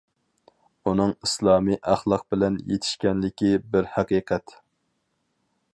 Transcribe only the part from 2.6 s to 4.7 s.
يېتىشكەنلىكى بىر ھەقىقەت.